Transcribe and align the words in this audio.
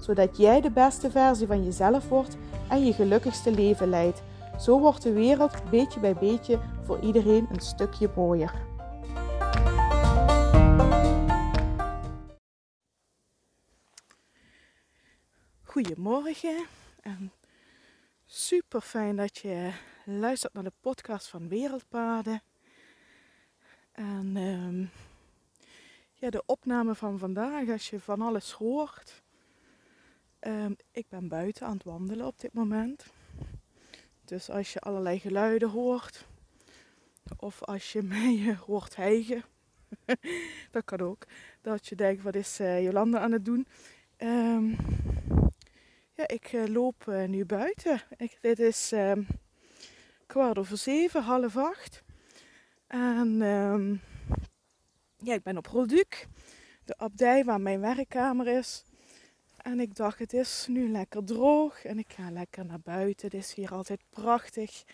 zodat 0.00 0.36
jij 0.36 0.60
de 0.60 0.70
beste 0.70 1.10
versie 1.10 1.46
van 1.46 1.64
jezelf 1.64 2.08
wordt 2.08 2.36
en 2.68 2.84
je 2.84 2.92
gelukkigste 2.92 3.50
leven 3.50 3.88
leidt. 3.88 4.22
Zo 4.58 4.78
wordt 4.80 5.02
de 5.02 5.12
wereld 5.12 5.70
beetje 5.70 6.00
bij 6.00 6.14
beetje 6.14 6.60
voor 6.82 7.00
iedereen 7.00 7.46
een 7.52 7.60
stukje 7.60 8.10
mooier. 8.16 8.68
Goedemorgen 15.62 16.66
en 17.00 17.32
super 18.26 18.80
fijn 18.80 19.16
dat 19.16 19.38
je 19.38 19.72
luistert 20.04 20.52
naar 20.52 20.64
de 20.64 20.72
podcast 20.80 21.28
van 21.28 21.48
Wereldpaden. 21.48 22.42
En 23.92 24.36
ehm, 24.36 24.84
ja, 26.14 26.30
de 26.30 26.42
opname 26.46 26.94
van 26.94 27.18
vandaag, 27.18 27.68
als 27.68 27.90
je 27.90 28.00
van 28.00 28.20
alles 28.20 28.52
hoort. 28.52 29.22
Ehm, 30.40 30.72
ik 30.90 31.08
ben 31.08 31.28
buiten 31.28 31.66
aan 31.66 31.72
het 31.72 31.84
wandelen 31.84 32.26
op 32.26 32.40
dit 32.40 32.52
moment. 32.52 33.06
Dus 34.24 34.50
als 34.50 34.72
je 34.72 34.80
allerlei 34.80 35.18
geluiden 35.18 35.68
hoort, 35.68 36.26
of 37.36 37.62
als 37.62 37.92
je 37.92 38.02
mij 38.16 38.56
hoort 38.66 38.96
hijgen, 38.96 39.42
dat 40.70 40.84
kan 40.84 41.00
ook. 41.00 41.26
Dat 41.60 41.86
je 41.86 41.94
denkt, 41.94 42.22
wat 42.22 42.34
is 42.34 42.60
uh, 42.60 42.82
Jolanda 42.82 43.18
aan 43.18 43.32
het 43.32 43.44
doen? 43.44 43.66
Ehm, 44.16 44.68
ja, 46.14 46.28
ik 46.28 46.52
uh, 46.52 46.66
loop 46.66 47.04
uh, 47.08 47.24
nu 47.28 47.44
buiten. 47.44 48.02
Ik, 48.16 48.38
dit 48.40 48.58
is 48.58 48.92
um, 48.92 49.26
kwart 50.26 50.58
over 50.58 50.78
zeven, 50.78 51.22
half 51.22 51.56
acht. 51.56 52.02
En 52.86 53.38
ja, 55.16 55.34
ik 55.34 55.42
ben 55.42 55.56
op 55.56 55.66
Rolduc, 55.66 56.26
de 56.84 56.98
abdij 56.98 57.44
waar 57.44 57.60
mijn 57.60 57.80
werkkamer 57.80 58.46
is. 58.46 58.84
En 59.62 59.80
ik 59.80 59.94
dacht, 59.94 60.18
het 60.18 60.32
is 60.32 60.66
nu 60.68 60.90
lekker 60.90 61.24
droog 61.24 61.84
en 61.84 61.98
ik 61.98 62.12
ga 62.12 62.30
lekker 62.30 62.64
naar 62.64 62.80
buiten. 62.80 63.26
Het 63.26 63.34
is 63.34 63.54
hier 63.54 63.72
altijd 63.72 64.00
prachtig. 64.10 64.84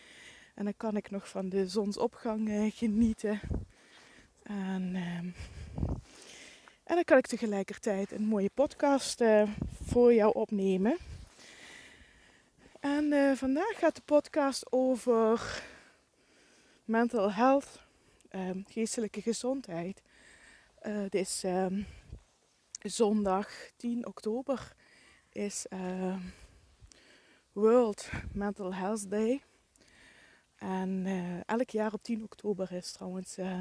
En 0.55 0.64
dan 0.64 0.75
kan 0.77 0.97
ik 0.97 1.11
nog 1.11 1.28
van 1.28 1.48
de 1.48 1.69
zonsopgang 1.69 2.48
uh, 2.48 2.72
genieten. 2.72 3.41
En, 4.42 4.94
uh, 4.94 5.19
en 6.84 6.94
dan 6.94 7.05
kan 7.05 7.19
ik 7.19 7.27
tegelijkertijd 7.27 8.12
een 8.12 8.25
mooie 8.25 8.50
podcast 8.55 9.20
uh, 9.20 9.42
voor 9.84 10.14
jou 10.14 10.34
opnemen. 10.34 10.97
En 12.81 13.12
eh, 13.12 13.33
vandaag 13.33 13.78
gaat 13.78 13.97
de 13.97 14.03
podcast 14.05 14.72
over 14.72 15.62
mental 16.84 17.33
health, 17.33 17.81
ehm, 18.28 18.61
geestelijke 18.69 19.22
gezondheid. 19.22 20.03
het 20.81 21.14
is 21.14 21.42
ehm, 21.44 21.83
zondag 22.83 23.49
10 23.77 24.07
oktober 24.07 24.73
is 25.33 25.67
uh, 25.73 26.17
World 27.53 28.11
Mental 28.33 28.75
Health 28.75 29.11
Day. 29.11 29.43
En 30.57 31.07
uh, 31.07 31.41
elk 31.47 31.71
jaar 31.71 31.93
op 31.93 32.03
10 32.03 32.23
oktober 32.23 32.73
is 32.73 32.93
trouwens 32.93 33.39
uh, 33.39 33.61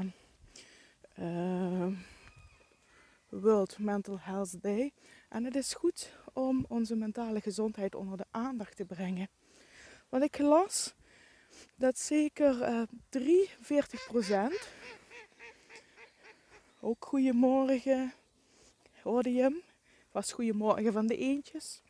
World 3.28 3.78
Mental 3.78 4.18
Health 4.20 4.62
Day. 4.62 4.92
En 5.28 5.44
het 5.44 5.54
is 5.54 5.74
goed 5.74 6.12
om 6.32 6.64
onze 6.68 6.96
mentale 6.96 7.40
gezondheid 7.40 7.94
onder 7.94 8.16
de 8.16 8.26
aandacht 8.30 8.76
te 8.76 8.84
brengen. 8.84 9.28
Want 10.08 10.22
ik 10.22 10.38
las 10.38 10.94
dat 11.74 11.98
zeker 11.98 12.86
43 13.08 14.06
procent. 14.06 14.68
Ook 16.80 17.04
goedemorgen, 17.04 18.12
hoorde 19.06 19.62
was 20.10 20.32
Goedemorgen 20.32 20.92
van 20.92 21.06
de 21.06 21.16
Eentjes. 21.16 21.82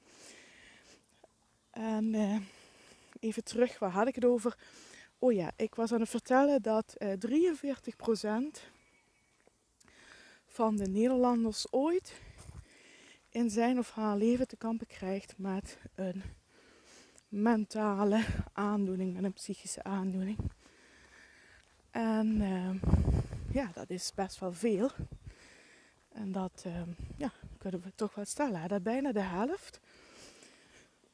En 1.71 2.15
uh, 2.15 2.39
even 3.21 3.45
terug, 3.45 3.79
waar 3.79 3.91
had 3.91 4.07
ik 4.07 4.15
het 4.15 4.25
over? 4.25 4.59
Oh 5.19 5.33
ja, 5.33 5.51
ik 5.57 5.75
was 5.75 5.93
aan 5.93 6.01
het 6.01 6.09
vertellen 6.09 6.63
dat 6.63 6.95
uh, 6.99 7.13
eh, 7.13 7.19
43% 7.19 8.61
van 10.47 10.77
de 10.77 10.89
Nederlanders 10.89 11.73
ooit 11.73 12.21
in 13.29 13.51
zijn 13.51 13.79
of 13.79 13.91
haar 13.91 14.17
leven 14.17 14.49
te 14.49 14.57
kampen 14.57 14.87
krijgt 14.87 15.39
met 15.39 15.79
een 15.95 16.23
mentale 17.29 18.25
aandoening, 18.53 19.15
met 19.15 19.25
een 19.25 19.33
psychische 19.33 19.83
aandoening. 19.83 20.39
En 21.91 22.41
uh, 22.41 22.71
ja, 23.53 23.71
dat 23.75 23.91
is 23.91 24.13
best 24.15 24.39
wel 24.39 24.53
veel. 24.53 24.91
En 26.17 26.33
dat 26.33 26.65
uh, 26.67 26.83
ja, 27.17 27.33
kunnen 27.59 27.83
we 27.83 27.93
toch 27.95 28.15
wel 28.15 28.25
stellen. 28.25 28.69
Dat 28.69 28.83
bijna 28.83 29.13
de 29.13 29.21
helft 29.21 29.81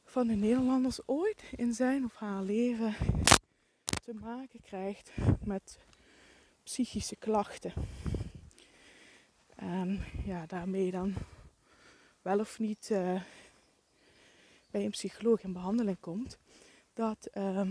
van 0.03 0.27
de 0.27 0.33
Nederlanders 0.33 0.99
ooit 1.05 1.43
in 1.55 1.73
zijn 1.73 2.05
of 2.05 2.15
haar 2.15 2.43
leven 2.43 2.95
te 4.03 4.13
maken 4.13 4.61
krijgt 4.61 5.11
met 5.43 5.79
psychische 6.63 7.15
klachten. 7.15 7.73
En 9.55 10.03
ja, 10.25 10.45
daarmee 10.45 10.91
dan 10.91 11.13
wel 12.21 12.39
of 12.39 12.59
niet 12.59 12.89
uh, 12.91 13.21
bij 14.71 14.83
een 14.83 14.89
psycholoog 14.89 15.43
in 15.43 15.53
behandeling 15.53 15.99
komt. 15.99 16.37
Dat, 16.93 17.29
uh, 17.33 17.67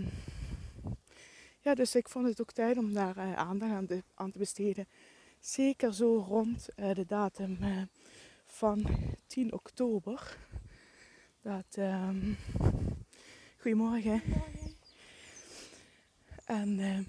ja, 1.59 1.75
dus 1.75 1.95
ik 1.95 2.09
vond 2.09 2.27
het 2.27 2.41
ook 2.41 2.51
tijd 2.51 2.77
om 2.77 2.93
daar 2.93 3.17
uh, 3.17 3.33
aandacht 3.33 3.71
aan, 3.71 3.85
de, 3.85 4.03
aan 4.13 4.31
te 4.31 4.37
besteden 4.37 4.87
zeker 5.45 5.93
zo 5.93 6.25
rond 6.27 6.69
uh, 6.75 6.93
de 6.93 7.05
datum 7.05 7.57
uh, 7.61 7.81
van 8.45 8.85
10 9.27 9.53
oktober. 9.53 10.37
Dat, 11.41 11.65
goedemorgen. 11.71 12.37
goedemorgen. 13.57 14.21
En 16.45 16.79
uh, 16.79 16.99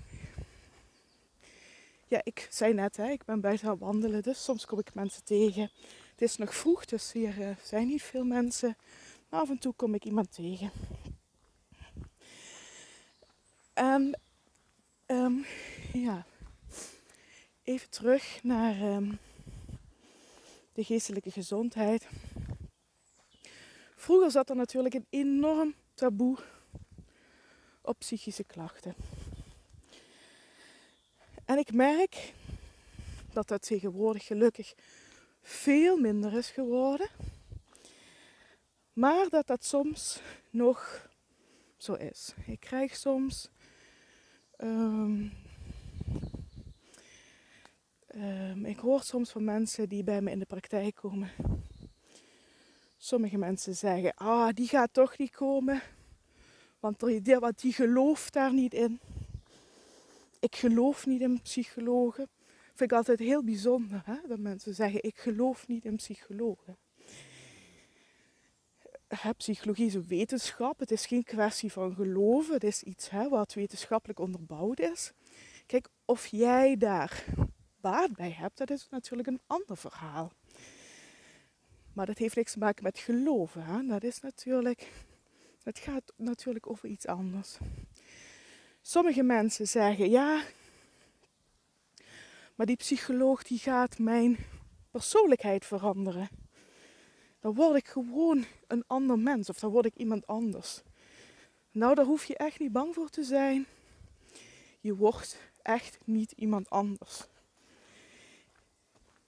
ja, 2.09 2.21
ik 2.23 2.47
zei 2.51 2.75
net, 2.75 2.97
hè, 2.97 3.09
ik 3.11 3.25
ben 3.25 3.41
buiten 3.41 3.69
aan 3.69 3.79
wandelen, 3.79 4.23
dus 4.23 4.45
soms 4.45 4.67
kom 4.67 4.79
ik 4.79 4.95
mensen 4.95 5.25
tegen. 5.25 5.71
Het 6.11 6.23
is 6.23 6.37
nog 6.37 6.55
vroeg, 6.55 6.85
dus 6.85 7.13
hier 7.13 7.59
zijn 7.63 7.87
niet 7.87 8.03
veel 8.03 8.25
mensen. 8.25 8.77
Maar 9.29 9.41
af 9.41 9.51
en 9.51 9.59
toe 9.59 9.73
kom 9.73 9.95
ik 9.95 10.05
iemand 10.05 10.33
tegen. 10.33 10.71
En 13.73 14.21
um, 15.07 15.45
ja, 15.93 16.27
even 17.65 17.91
terug 17.91 18.43
naar 18.43 18.83
um, 18.83 19.19
de 20.73 20.85
geestelijke 20.85 21.31
gezondheid. 21.31 22.09
Vroeger 23.97 24.31
zat 24.31 24.51
er 24.51 24.57
natuurlijk 24.57 24.95
een 24.95 25.07
enorm 25.11 25.75
taboe 25.95 26.39
op 27.83 27.99
psychische 27.99 28.45
klachten. 28.45 28.95
En 31.45 31.59
ik 31.59 31.73
merk 31.73 32.33
dat 33.33 33.49
dat 33.49 33.63
tegenwoordig 33.63 34.25
gelukkig 34.25 34.75
veel 35.43 35.97
minder 35.97 36.33
is 36.33 36.51
geworden. 36.51 37.09
Maar 38.93 39.29
dat 39.29 39.47
dat 39.47 39.65
soms 39.65 40.21
nog 40.51 41.09
zo 41.77 41.93
is. 41.93 42.35
Ik 42.47 42.61
krijg 42.61 42.97
soms 42.97 43.51
um, 44.59 45.33
Um, 48.17 48.65
ik 48.65 48.79
hoor 48.79 49.03
soms 49.03 49.31
van 49.31 49.45
mensen 49.45 49.89
die 49.89 50.05
bij 50.05 50.21
me 50.21 50.31
in 50.31 50.39
de 50.39 50.45
praktijk 50.45 50.95
komen. 50.95 51.31
Sommige 52.97 53.39
mensen 53.39 53.75
zeggen, 53.75 54.15
ah, 54.15 54.49
die 54.55 54.69
gaat 54.69 54.93
toch 54.93 55.19
niet 55.19 55.31
komen. 55.31 55.83
Want 56.81 57.01
die, 57.01 57.39
want 57.39 57.61
die 57.61 57.73
gelooft 57.73 58.33
daar 58.33 58.53
niet 58.53 58.75
in. 58.75 59.01
Ik 60.41 60.57
geloof 60.57 61.07
niet 61.07 61.21
in 61.21 61.41
psychologen. 61.43 62.29
Vind 62.75 62.91
ik 62.91 62.97
altijd 62.97 63.19
heel 63.19 63.45
bijzonder, 63.45 64.03
hè? 64.05 64.17
dat 64.29 64.39
mensen 64.39 64.75
zeggen, 64.75 65.03
ik 65.03 65.19
geloof 65.19 65.69
niet 65.69 65.85
in 65.85 65.97
psychologen. 65.97 66.77
Hè, 69.09 69.33
psychologie 69.35 69.87
is 69.87 69.95
een 69.95 70.07
wetenschap. 70.07 70.79
Het 70.79 70.91
is 70.91 71.07
geen 71.07 71.25
kwestie 71.25 71.73
van 71.73 71.95
geloven. 71.95 72.55
Het 72.55 72.65
is 72.65 72.83
iets 72.83 73.11
hè, 73.11 73.29
wat 73.29 73.55
wetenschappelijk 73.55 74.19
onderbouwd 74.19 74.81
is. 74.81 75.13
Kijk, 75.67 75.89
of 76.05 76.27
jij 76.27 76.77
daar 76.77 77.25
baat 77.91 78.13
bij 78.13 78.31
hebt, 78.31 78.59
dat 78.59 78.71
is 78.71 78.89
natuurlijk 78.91 79.29
een 79.29 79.41
ander 79.47 79.77
verhaal. 79.77 80.33
Maar 81.93 82.07
dat 82.07 82.19
heeft 82.19 82.37
niks 82.37 82.53
te 82.53 82.59
maken 82.59 82.83
met 82.83 82.99
geloven. 82.99 83.65
Hè? 83.65 83.87
Dat 83.87 84.03
is 84.03 84.21
natuurlijk 84.21 84.93
Het 85.63 85.79
gaat 85.79 86.13
natuurlijk 86.17 86.71
over 86.71 86.89
iets 86.89 87.07
anders. 87.07 87.59
Sommige 88.83 89.23
mensen 89.23 89.67
zeggen 89.69 90.11
ja, 90.11 90.43
maar 92.55 92.67
die 92.67 92.77
psycholoog 92.77 93.43
die 93.43 93.59
gaat 93.59 93.99
mijn 93.99 94.37
persoonlijkheid 94.91 95.65
veranderen. 95.65 96.29
Dan 97.41 97.55
word 97.55 97.77
ik 97.77 97.89
gewoon 97.89 98.45
een 98.67 98.85
ander 98.87 99.19
mens 99.19 99.49
of 99.49 99.59
dan 99.59 99.71
word 99.71 99.87
ik 99.87 99.97
iemand 99.97 100.27
anders. 100.27 100.83
Nou, 101.71 101.95
daar 101.95 102.05
hoef 102.05 102.25
je 102.25 102.37
echt 102.37 102.59
niet 102.59 102.73
bang 102.73 102.95
voor 102.95 103.09
te 103.09 103.25
zijn. 103.25 103.67
Je 104.81 104.95
wordt 104.95 105.39
echt 105.63 105.99
niet 106.05 106.33
iemand 106.33 106.71
anders. 106.71 107.27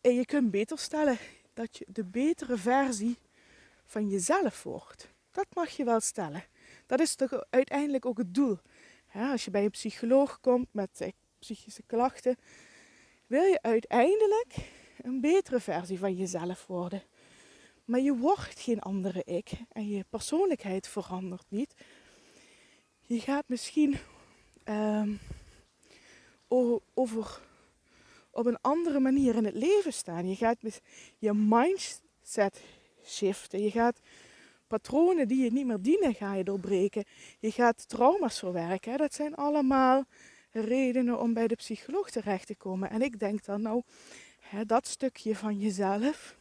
En 0.06 0.14
je 0.14 0.26
kunt 0.26 0.50
beter 0.50 0.78
stellen 0.78 1.18
dat 1.54 1.76
je 1.76 1.86
de 1.88 2.04
betere 2.04 2.56
versie 2.56 3.18
van 3.84 4.08
jezelf 4.08 4.62
wordt. 4.62 5.08
Dat 5.30 5.46
mag 5.54 5.70
je 5.70 5.84
wel 5.84 6.00
stellen. 6.00 6.44
Dat 6.86 7.00
is 7.00 7.14
toch 7.14 7.44
uiteindelijk 7.50 8.06
ook 8.06 8.18
het 8.18 8.34
doel. 8.34 8.58
als 9.12 9.44
je 9.44 9.50
bij 9.50 9.64
een 9.64 9.70
psycholoog 9.70 10.40
komt 10.40 10.66
met 10.70 11.00
eh, 11.00 11.08
psychische 11.38 11.82
klachten, 11.86 12.36
wil 13.26 13.42
je 13.42 13.62
uiteindelijk 13.62 14.54
een 15.02 15.20
betere 15.20 15.60
versie 15.60 15.98
van 15.98 16.16
jezelf 16.16 16.66
worden. 16.66 17.02
Maar 17.84 18.00
je 18.00 18.16
wordt 18.16 18.60
geen 18.60 18.80
andere 18.80 19.22
ik 19.24 19.50
en 19.72 19.88
je 19.88 20.04
persoonlijkheid 20.08 20.88
verandert 20.88 21.46
niet. 21.48 21.74
Je 23.00 23.20
gaat 23.20 23.48
misschien 23.48 23.98
ehm, 24.64 25.14
over 26.94 27.40
op 28.36 28.46
een 28.46 28.60
andere 28.60 29.00
manier 29.00 29.34
in 29.34 29.44
het 29.44 29.54
leven 29.54 29.92
staan. 29.92 30.28
Je 30.28 30.36
gaat 30.36 30.58
je 31.18 31.32
mindset 31.32 32.62
shiften. 33.04 33.62
Je 33.62 33.70
gaat 33.70 34.00
patronen 34.66 35.28
die 35.28 35.44
je 35.44 35.52
niet 35.52 35.66
meer 35.66 35.80
dienen, 35.80 36.14
ga 36.14 36.34
je 36.34 36.44
doorbreken. 36.44 37.04
Je 37.38 37.50
gaat 37.50 37.88
trauma's 37.88 38.38
verwerken. 38.38 38.98
Dat 38.98 39.14
zijn 39.14 39.34
allemaal 39.34 40.04
redenen 40.50 41.20
om 41.20 41.34
bij 41.34 41.46
de 41.46 41.54
psycholoog 41.54 42.10
terecht 42.10 42.46
te 42.46 42.54
komen. 42.54 42.90
En 42.90 43.02
ik 43.02 43.18
denk 43.18 43.44
dan 43.44 43.62
nou, 43.62 43.82
dat 44.66 44.86
stukje 44.86 45.36
van 45.36 45.58
jezelf, 45.58 46.36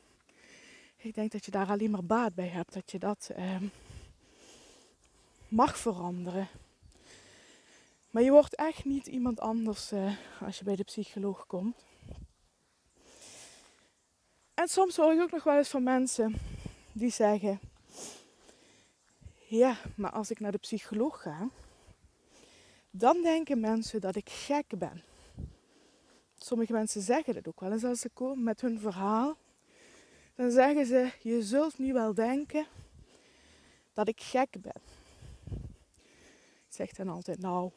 ik 0.96 1.14
denk 1.14 1.32
dat 1.32 1.46
je 1.46 1.52
daar 1.52 1.68
alleen 1.68 1.92
maar 1.92 2.06
baat 2.06 2.36
bij 2.36 2.48
hebt. 2.48 2.74
Dat 2.74 2.92
je 2.92 3.00
dat 3.00 3.30
eh, 3.36 3.56
mag 5.48 5.78
veranderen. 5.78 6.48
Maar 8.16 8.24
je 8.24 8.32
wordt 8.32 8.56
echt 8.56 8.86
niet 8.86 9.08
iemand 9.08 9.40
anders 9.40 9.92
uh, 9.92 10.16
als 10.42 10.58
je 10.58 10.64
bij 10.64 10.76
de 10.76 10.84
psycholoog 10.84 11.48
komt. 11.48 11.86
En 14.54 14.68
soms 14.68 14.96
hoor 14.96 15.14
ik 15.14 15.22
ook 15.22 15.32
nog 15.32 15.44
wel 15.44 15.58
eens 15.58 15.70
van 15.70 15.84
mensen 15.84 16.36
die 16.92 17.12
zeggen: 17.12 17.60
Ja, 19.48 19.78
maar 19.96 20.12
als 20.12 20.32
ik 20.32 20.40
naar 20.40 20.52
de 20.52 20.58
psycholoog 20.58 21.22
ga, 21.22 21.50
dan 22.90 23.22
denken 23.22 23.60
mensen 23.60 24.02
dat 24.02 24.16
ik 24.16 24.30
gek 24.30 24.78
ben. 24.78 25.04
Sommige 26.38 26.74
mensen 26.74 27.02
zeggen 27.02 27.34
dat 27.34 27.48
ook 27.48 27.60
wel 27.60 27.72
eens 27.72 27.84
als 27.84 28.00
ze 28.00 28.10
komen 28.10 28.44
met 28.44 28.62
hun 28.62 28.80
verhaal. 28.80 29.38
Dan 30.36 30.52
zeggen 30.52 30.86
ze: 30.86 31.12
Je 31.22 31.44
zult 31.44 31.78
nu 31.78 31.94
wel 31.94 32.14
denken 32.14 32.66
dat 33.94 34.08
ik 34.08 34.22
gek 34.22 34.62
ben. 34.62 34.82
Ik 36.68 36.74
zeg 36.74 36.92
dan 36.92 37.10
altijd: 37.10 37.40
Nou, 37.40 37.72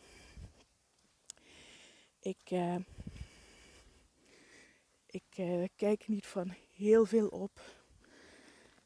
ik, 2.28 2.50
uh, 2.50 2.76
ik 5.06 5.38
uh, 5.38 5.64
kijk 5.76 6.08
niet 6.08 6.26
van 6.26 6.54
heel 6.74 7.04
veel 7.04 7.28
op. 7.28 7.60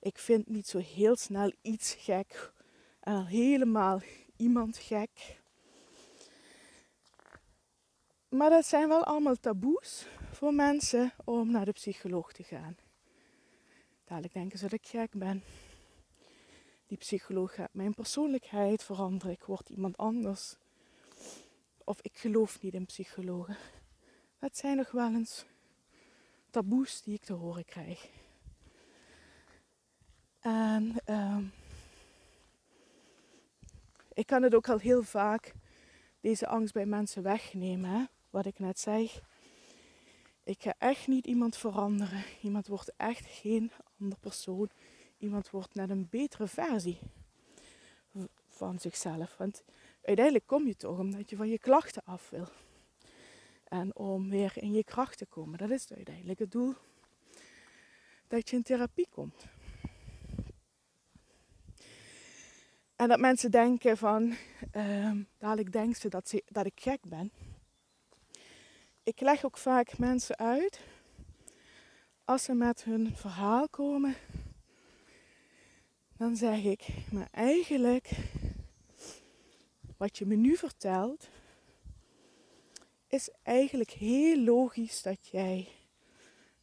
Ik 0.00 0.19
vind 0.19 0.49
niet 0.49 0.67
zo 0.67 0.79
heel 0.79 1.17
snel 1.17 1.53
iets 1.62 1.94
gek. 1.94 2.53
En 3.00 3.15
al 3.15 3.27
helemaal 3.27 4.00
iemand 4.37 4.77
gek. 4.79 5.41
Maar 8.29 8.50
dat 8.50 8.67
zijn 8.67 8.89
wel 8.89 9.05
allemaal 9.05 9.37
taboes 9.37 10.06
voor 10.33 10.55
mensen 10.55 11.12
om 11.25 11.50
naar 11.50 11.65
de 11.65 11.73
psycholoog 11.73 12.33
te 12.33 12.43
gaan. 12.43 12.77
Dadelijk 14.05 14.35
denken 14.35 14.59
ze 14.59 14.65
dat 14.65 14.73
ik 14.73 14.87
gek 14.87 15.11
ben. 15.15 15.43
Die 16.87 16.99
psycholoog 16.99 17.55
gaat 17.55 17.75
mijn 17.75 17.94
persoonlijkheid 17.94 18.83
veranderen. 18.83 19.35
Ik 19.35 19.44
word 19.44 19.69
iemand 19.69 19.97
anders. 19.97 20.56
Of 21.84 22.00
ik 22.00 22.19
geloof 22.19 22.62
niet 22.62 22.75
in 22.75 22.87
psychologen. 22.87 23.56
Dat 24.38 24.56
zijn 24.56 24.76
nog 24.76 24.90
wel 24.90 25.14
eens 25.14 25.44
taboes 26.50 27.02
die 27.02 27.14
ik 27.14 27.25
te 27.25 27.32
horen 27.32 27.64
krijg. 27.64 28.08
En 30.40 30.96
uh, 31.06 31.38
ik 34.12 34.26
kan 34.26 34.43
het 34.43 34.55
ook 34.55 34.69
al 34.69 34.79
heel 34.79 35.02
vaak, 35.02 35.55
deze 36.20 36.46
angst 36.46 36.73
bij 36.73 36.87
mensen 36.87 37.23
wegnemen. 37.23 38.08
Wat 38.31 38.46
ik 38.46 38.58
net 38.58 38.79
zei. 38.79 39.11
Ik 40.44 40.62
ga 40.62 40.75
echt 40.79 41.06
niet 41.06 41.26
iemand 41.26 41.56
veranderen. 41.56 42.25
Iemand 42.43 42.67
wordt 42.67 42.93
echt 42.96 43.26
geen 43.26 43.73
ander 44.00 44.19
persoon. 44.19 44.70
Iemand 45.19 45.50
wordt 45.50 45.75
net 45.75 45.90
een 45.90 46.08
betere 46.11 46.46
versie 46.46 46.99
van 48.49 48.79
zichzelf. 48.79 49.37
Want 49.37 49.62
uiteindelijk 50.02 50.46
kom 50.46 50.66
je 50.66 50.76
toch 50.76 50.99
omdat 50.99 51.31
je 51.31 51.37
van 51.37 51.49
je 51.49 51.58
klachten 51.58 52.02
af 52.04 52.31
wil. 52.31 52.49
En 53.64 53.96
om 53.96 54.31
weer 54.31 54.52
in 54.54 54.72
je 54.72 54.84
kracht 54.84 55.19
te 55.19 55.26
komen. 55.26 55.58
Dat 55.58 55.70
is 55.70 55.93
uiteindelijk 55.93 56.38
het 56.38 56.50
doel. 56.50 56.75
Dat 58.28 58.50
je 58.50 58.56
in 58.56 58.62
therapie 58.62 59.08
komt. 59.10 59.46
En 62.96 63.08
dat 63.08 63.19
mensen 63.19 63.50
denken 63.50 63.96
van, 63.96 64.34
dadelijk 65.38 65.72
denken 65.72 66.00
ze 66.00 66.08
dat, 66.08 66.28
ze 66.28 66.43
dat 66.46 66.66
ik 66.66 66.81
gek 66.81 67.00
ben. 67.08 67.32
Ik 69.02 69.20
leg 69.20 69.44
ook 69.44 69.56
vaak 69.56 69.98
mensen 69.98 70.37
uit, 70.37 70.81
als 72.25 72.43
ze 72.44 72.55
met 72.55 72.84
hun 72.84 73.16
verhaal 73.16 73.69
komen, 73.69 74.14
dan 76.16 76.37
zeg 76.37 76.64
ik, 76.64 76.88
maar 77.12 77.28
eigenlijk, 77.31 78.10
wat 80.02 80.19
je 80.19 80.26
me 80.26 80.34
nu 80.34 80.56
vertelt, 80.56 81.28
is 83.06 83.31
eigenlijk 83.43 83.90
heel 83.90 84.38
logisch 84.38 85.02
dat 85.02 85.28
jij 85.28 85.69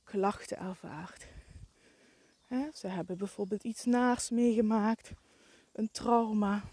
klachten 0.04 0.58
ervaart. 0.58 1.28
ze 2.74 2.88
hebben 2.88 3.18
bijvoorbeeld 3.18 3.64
iets 3.64 3.86
naars 3.86 4.30
meegemaakt, 4.30 5.12
een 5.72 5.92
trauma. 5.92 6.64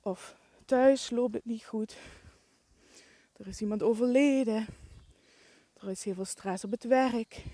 Of 0.00 0.36
thuis 0.64 1.10
loopt 1.10 1.34
het 1.34 1.44
niet 1.44 1.64
goed. 1.64 1.96
Er 3.36 3.46
is 3.46 3.60
iemand 3.60 3.82
overleden. 3.82 4.66
Er 5.74 5.88
is 5.90 6.04
heel 6.04 6.14
veel 6.14 6.24
stress 6.24 6.64
op 6.64 6.70
het 6.70 6.84
werk. 6.84 7.44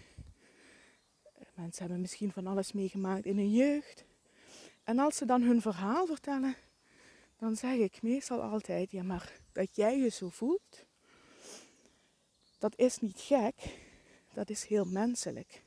Mensen 1.54 1.82
hebben 1.82 2.00
misschien 2.00 2.32
van 2.32 2.46
alles 2.46 2.72
meegemaakt 2.72 3.24
in 3.24 3.36
hun 3.36 3.52
jeugd. 3.52 4.04
En 4.84 4.98
als 4.98 5.16
ze 5.16 5.24
dan 5.24 5.42
hun 5.42 5.60
verhaal 5.60 6.06
vertellen, 6.06 6.56
dan 7.44 7.56
zeg 7.56 7.76
ik 7.76 8.02
meestal 8.02 8.42
altijd, 8.42 8.90
ja 8.90 9.02
maar 9.02 9.32
dat 9.52 9.76
jij 9.76 9.98
je 9.98 10.08
zo 10.08 10.28
voelt, 10.28 10.84
dat 12.58 12.76
is 12.76 12.98
niet 12.98 13.20
gek, 13.20 13.54
dat 14.32 14.50
is 14.50 14.64
heel 14.64 14.84
menselijk. 14.84 15.62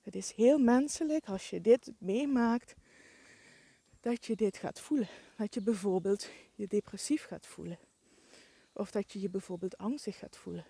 Het 0.00 0.14
is 0.14 0.32
heel 0.32 0.58
menselijk 0.58 1.26
als 1.26 1.50
je 1.50 1.60
dit 1.60 1.92
meemaakt, 1.98 2.74
dat 4.00 4.26
je 4.26 4.36
dit 4.36 4.56
gaat 4.56 4.80
voelen. 4.80 5.08
Dat 5.36 5.54
je 5.54 5.62
bijvoorbeeld 5.62 6.28
je 6.54 6.66
depressief 6.66 7.24
gaat 7.24 7.46
voelen. 7.46 7.78
Of 8.72 8.90
dat 8.90 9.12
je 9.12 9.20
je 9.20 9.30
bijvoorbeeld 9.30 9.78
angstig 9.78 10.18
gaat 10.18 10.36
voelen. 10.36 10.66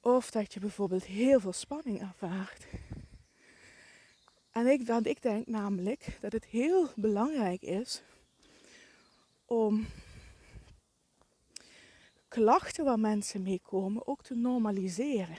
Of 0.00 0.30
dat 0.30 0.52
je 0.52 0.60
bijvoorbeeld 0.60 1.04
heel 1.04 1.40
veel 1.40 1.52
spanning 1.52 2.00
ervaart. 2.00 2.66
En 4.50 4.66
ik, 4.66 4.86
dan, 4.86 5.04
ik 5.04 5.22
denk 5.22 5.46
namelijk 5.46 6.18
dat 6.20 6.32
het 6.32 6.44
heel 6.44 6.88
belangrijk 6.96 7.62
is 7.62 8.02
om 9.50 9.86
klachten 12.28 12.84
waar 12.84 12.98
mensen 12.98 13.42
mee 13.42 13.60
komen 13.62 14.06
ook 14.06 14.22
te 14.22 14.34
normaliseren. 14.34 15.38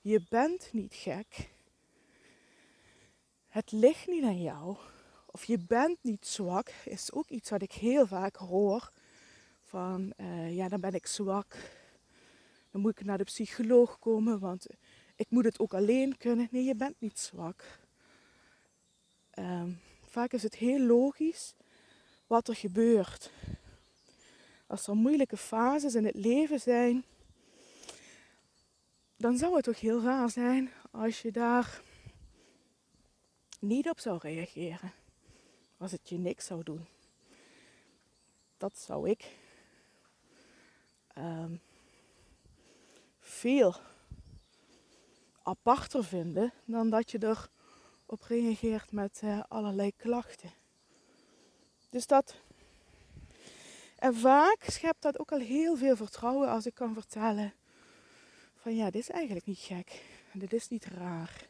Je 0.00 0.26
bent 0.28 0.72
niet 0.72 0.94
gek. 0.94 1.50
Het 3.48 3.72
ligt 3.72 4.06
niet 4.06 4.24
aan 4.24 4.42
jou. 4.42 4.76
Of 5.26 5.44
je 5.44 5.58
bent 5.58 5.98
niet 6.02 6.26
zwak, 6.26 6.68
is 6.84 7.12
ook 7.12 7.28
iets 7.28 7.50
wat 7.50 7.62
ik 7.62 7.72
heel 7.72 8.06
vaak 8.06 8.36
hoor. 8.36 8.92
Van 9.62 10.12
uh, 10.16 10.56
ja, 10.56 10.68
dan 10.68 10.80
ben 10.80 10.94
ik 10.94 11.06
zwak. 11.06 11.56
Dan 12.70 12.80
moet 12.80 13.00
ik 13.00 13.04
naar 13.04 13.18
de 13.18 13.24
psycholoog 13.24 13.98
komen, 13.98 14.38
want 14.38 14.66
ik 15.16 15.30
moet 15.30 15.44
het 15.44 15.58
ook 15.58 15.74
alleen 15.74 16.16
kunnen. 16.16 16.48
Nee, 16.50 16.64
je 16.64 16.74
bent 16.74 17.00
niet 17.00 17.18
zwak. 17.18 17.64
Um, 19.38 19.80
vaak 20.06 20.32
is 20.32 20.42
het 20.42 20.54
heel 20.54 20.80
logisch 20.80 21.54
wat 22.32 22.48
er 22.48 22.56
gebeurt. 22.56 23.30
Als 24.66 24.86
er 24.86 24.94
moeilijke 24.94 25.36
fases 25.36 25.94
in 25.94 26.04
het 26.04 26.14
leven 26.14 26.60
zijn, 26.60 27.04
dan 29.16 29.36
zou 29.36 29.54
het 29.54 29.64
toch 29.64 29.80
heel 29.80 30.02
raar 30.02 30.30
zijn 30.30 30.70
als 30.90 31.22
je 31.22 31.32
daar 31.32 31.82
niet 33.58 33.88
op 33.88 34.00
zou 34.00 34.18
reageren. 34.22 34.92
als 35.78 35.92
het 35.92 36.08
je 36.08 36.18
niks 36.18 36.46
zou 36.46 36.62
doen. 36.62 36.86
Dat 38.56 38.78
zou 38.78 39.10
ik 39.10 39.36
um, 41.18 41.60
veel 43.18 43.76
aparter 45.42 46.04
vinden 46.04 46.52
dan 46.64 46.90
dat 46.90 47.10
je 47.10 47.18
erop 48.06 48.22
reageert 48.22 48.92
met 48.92 49.20
uh, 49.24 49.40
allerlei 49.48 49.92
klachten. 49.96 50.61
Dus 51.92 52.06
dat. 52.06 52.34
En 53.96 54.14
vaak 54.14 54.62
schept 54.66 55.02
dat 55.02 55.18
ook 55.18 55.32
al 55.32 55.38
heel 55.38 55.76
veel 55.76 55.96
vertrouwen 55.96 56.48
als 56.48 56.66
ik 56.66 56.74
kan 56.74 56.94
vertellen 56.94 57.54
van 58.56 58.76
ja, 58.76 58.90
dit 58.90 59.02
is 59.02 59.10
eigenlijk 59.10 59.46
niet 59.46 59.58
gek. 59.58 60.02
En 60.32 60.38
dit 60.38 60.52
is 60.52 60.68
niet 60.68 60.84
raar. 60.84 61.46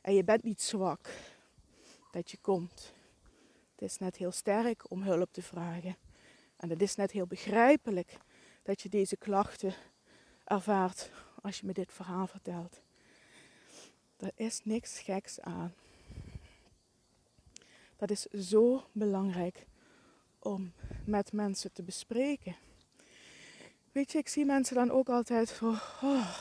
En 0.00 0.14
je 0.14 0.24
bent 0.24 0.42
niet 0.42 0.62
zwak 0.62 1.10
dat 2.10 2.30
je 2.30 2.38
komt. 2.40 2.92
Het 3.74 3.90
is 3.90 3.98
net 3.98 4.16
heel 4.16 4.32
sterk 4.32 4.90
om 4.90 5.02
hulp 5.02 5.32
te 5.32 5.42
vragen. 5.42 5.96
En 6.56 6.70
het 6.70 6.82
is 6.82 6.94
net 6.94 7.10
heel 7.10 7.26
begrijpelijk 7.26 8.16
dat 8.62 8.80
je 8.82 8.88
deze 8.88 9.16
klachten 9.16 9.74
ervaart 10.44 11.10
als 11.42 11.60
je 11.60 11.66
me 11.66 11.72
dit 11.72 11.92
verhaal 11.92 12.26
vertelt. 12.26 12.80
Er 14.16 14.32
is 14.34 14.60
niks 14.64 15.00
geks 15.00 15.40
aan. 15.40 15.74
Dat 17.96 18.10
is 18.10 18.22
zo 18.22 18.84
belangrijk 18.92 19.66
om 20.44 20.72
met 21.04 21.32
mensen 21.32 21.72
te 21.72 21.82
bespreken. 21.82 22.56
Weet 23.92 24.12
je, 24.12 24.18
ik 24.18 24.28
zie 24.28 24.44
mensen 24.44 24.74
dan 24.74 24.90
ook 24.90 25.08
altijd 25.08 25.48
zo, 25.48 25.68
oh, 26.02 26.36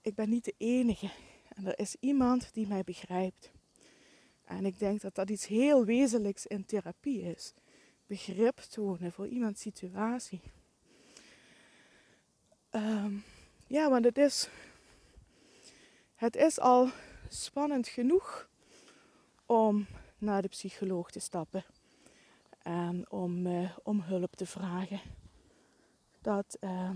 ik 0.00 0.14
ben 0.14 0.28
niet 0.28 0.44
de 0.44 0.54
enige. 0.58 1.10
En 1.54 1.66
er 1.66 1.78
is 1.78 1.96
iemand 2.00 2.50
die 2.52 2.66
mij 2.66 2.82
begrijpt. 2.84 3.50
En 4.44 4.64
ik 4.64 4.78
denk 4.78 5.00
dat 5.00 5.14
dat 5.14 5.30
iets 5.30 5.46
heel 5.46 5.84
wezenlijks 5.84 6.46
in 6.46 6.64
therapie 6.64 7.22
is. 7.22 7.52
Begrip 8.06 8.56
tonen 8.56 9.12
voor 9.12 9.28
iemands 9.28 9.60
situatie. 9.60 10.40
Ehm, 12.70 13.14
ja, 13.66 13.90
want 13.90 14.04
het 14.04 14.18
is, 14.18 14.48
het 16.14 16.36
is 16.36 16.60
al 16.60 16.88
spannend 17.28 17.88
genoeg 17.88 18.48
om 19.46 19.86
naar 20.18 20.42
de 20.42 20.48
psycholoog 20.48 21.10
te 21.10 21.20
stappen 21.20 21.64
en 22.66 23.10
om, 23.10 23.46
uh, 23.46 23.76
om 23.82 24.00
hulp 24.00 24.36
te 24.36 24.46
vragen. 24.46 25.00
Dat, 26.20 26.56
uh, 26.60 26.90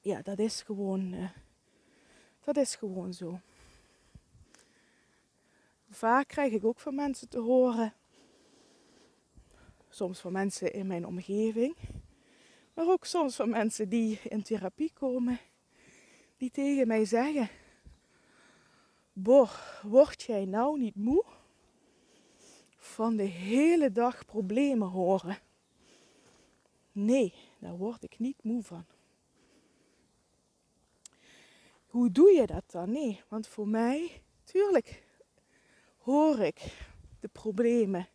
ja, 0.00 0.22
dat 0.22 0.38
is 0.38 0.62
gewoon, 0.62 1.12
uh, 1.12 1.30
dat 2.44 2.56
is 2.56 2.74
gewoon 2.74 3.14
zo. 3.14 3.40
Vaak 5.90 6.28
krijg 6.28 6.52
ik 6.52 6.64
ook 6.64 6.80
van 6.80 6.94
mensen 6.94 7.28
te 7.28 7.38
horen, 7.38 7.94
soms 9.88 10.20
van 10.20 10.32
mensen 10.32 10.72
in 10.72 10.86
mijn 10.86 11.06
omgeving, 11.06 11.76
maar 12.74 12.88
ook 12.88 13.04
soms 13.04 13.36
van 13.36 13.48
mensen 13.48 13.88
die 13.88 14.20
in 14.22 14.42
therapie 14.42 14.92
komen, 14.92 15.38
die 16.36 16.50
tegen 16.50 16.86
mij 16.86 17.04
zeggen: 17.04 17.48
Boh, 19.12 19.52
word 19.82 20.22
jij 20.22 20.44
nou 20.44 20.78
niet 20.78 20.96
moe 20.96 21.24
van 22.84 23.16
de 23.16 23.22
hele 23.22 23.92
dag 23.92 24.24
problemen 24.24 24.88
horen? 24.88 25.38
Nee, 26.92 27.34
daar 27.58 27.76
word 27.76 28.02
ik 28.02 28.18
niet 28.18 28.42
moe 28.42 28.62
van. 28.62 28.84
Hoe 31.86 32.10
doe 32.10 32.30
je 32.30 32.46
dat 32.46 32.70
dan? 32.70 32.90
Nee, 32.90 33.22
want 33.28 33.46
voor 33.46 33.68
mij, 33.68 34.22
tuurlijk, 34.44 35.02
hoor 35.98 36.38
ik 36.38 36.60
de 37.20 37.28
problemen. 37.28 38.08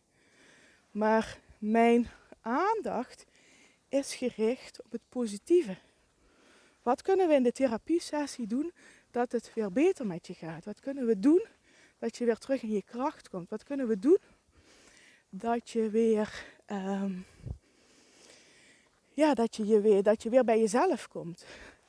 Maar 0.90 1.40
mijn 1.58 2.08
aandacht 2.40 3.24
is 3.88 4.14
gericht 4.14 4.82
op 4.82 4.92
het 4.92 5.08
positieve. 5.08 5.78
Wat 6.82 7.02
kunnen 7.02 7.28
we 7.28 7.34
in 7.34 7.42
de 7.42 7.52
therapiesessie 7.52 8.46
doen 8.46 8.72
dat 9.10 9.32
het 9.32 9.54
weer 9.54 9.72
beter 9.72 10.06
met 10.06 10.26
je 10.26 10.34
gaat? 10.34 10.64
Wat 10.64 10.80
kunnen 10.80 11.06
we 11.06 11.18
doen 11.18 11.46
dat 11.98 12.16
je 12.16 12.24
weer 12.24 12.38
terug 12.38 12.62
in 12.62 12.70
je 12.70 12.82
kracht 12.82 13.28
komt? 13.28 13.50
Wat 13.50 13.64
kunnen 13.64 13.88
we 13.88 13.98
doen 13.98 14.18
dat 15.30 15.70
je 15.70 15.90
weer, 15.90 16.44
ehm, 16.66 17.18
ja, 19.12 19.34
dat 19.34 19.56
je, 19.56 19.66
je 19.66 19.80
weer, 19.80 20.02
dat 20.02 20.22
je 20.22 20.30
weer 20.30 20.44
bij 20.44 20.58
jezelf 20.58 21.08
komt? 21.08 21.44